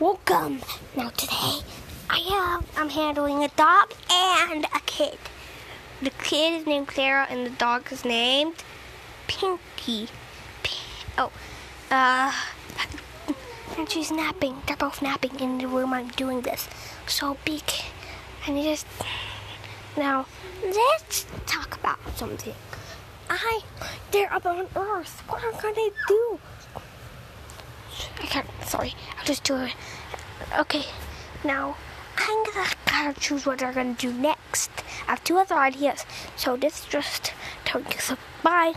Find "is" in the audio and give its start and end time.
6.60-6.66, 7.90-8.04, 36.80-36.86